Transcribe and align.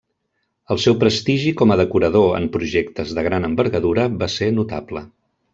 El 0.75 0.79
seu 0.85 0.95
prestigi 1.03 1.51
com 1.59 1.73
a 1.75 1.77
decorador 1.83 2.27
en 2.39 2.49
projectes 2.57 3.15
de 3.19 3.29
gran 3.31 3.47
envergadura 3.51 4.11
va 4.23 4.35
ser 4.41 4.53
notable. 4.61 5.09